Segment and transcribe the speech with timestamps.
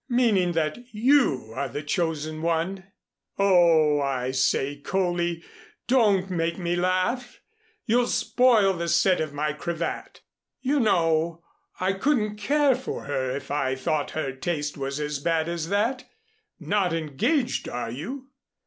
[0.09, 2.85] "Meaning that you are the chosen one?
[3.37, 5.43] Oh, I say, Coley,
[5.85, 7.39] don't make me laugh.
[7.85, 10.21] You'll spoil the set of my cravat.
[10.59, 11.43] You know,
[11.79, 16.05] I couldn't care for her if I thought her taste was as bad as that.
[16.59, 18.29] Not engaged are you?"